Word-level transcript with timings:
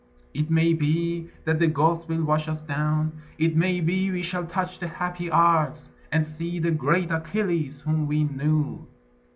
It 0.33 0.49
may 0.49 0.73
be 0.73 1.29
that 1.45 1.59
the 1.59 1.67
gulfs 1.67 2.07
will 2.07 2.23
wash 2.23 2.47
us 2.47 2.63
down: 2.63 3.11
It 3.37 3.55
may 3.55 3.79
be 3.81 4.09
we 4.09 4.23
shall 4.23 4.47
touch 4.47 4.79
the 4.79 4.87
Happy 4.87 5.29
Isles, 5.29 5.91
And 6.11 6.25
see 6.25 6.57
the 6.57 6.71
great 6.71 7.11
Achilles, 7.11 7.81
whom 7.81 8.07
we 8.07 8.23
knew. 8.23 8.87